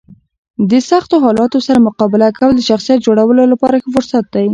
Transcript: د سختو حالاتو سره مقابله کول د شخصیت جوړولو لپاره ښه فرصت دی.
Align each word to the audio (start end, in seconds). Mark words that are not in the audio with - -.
د 0.69 0.71
سختو 0.89 1.15
حالاتو 1.25 1.57
سره 1.67 1.85
مقابله 1.87 2.27
کول 2.39 2.53
د 2.55 2.61
شخصیت 2.69 2.99
جوړولو 3.07 3.43
لپاره 3.51 3.79
ښه 3.83 3.89
فرصت 3.95 4.25
دی. 4.35 4.47